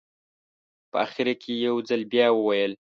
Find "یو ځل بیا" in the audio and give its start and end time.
1.67-2.27